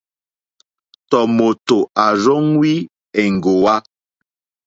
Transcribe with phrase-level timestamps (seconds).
[1.09, 2.73] Tɔ̀mòtò à rzóŋwí
[3.21, 3.75] èŋɡòwá.